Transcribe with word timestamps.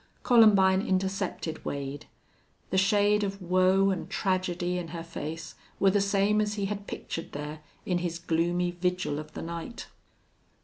Columbine 0.23 0.81
intercepted 0.81 1.63
Wade. 1.63 2.07
The 2.71 2.77
shade 2.79 3.23
of 3.23 3.39
woe 3.39 3.91
and 3.91 4.09
tragedy 4.09 4.79
in 4.79 4.87
her 4.87 5.03
face 5.03 5.53
were 5.79 5.91
the 5.91 6.01
same 6.01 6.41
as 6.41 6.55
he 6.55 6.65
had 6.65 6.87
pictured 6.87 7.33
there 7.33 7.59
in 7.85 7.99
his 7.99 8.17
gloomy 8.17 8.71
vigil 8.71 9.19
of 9.19 9.33
the 9.33 9.43
night. 9.43 9.89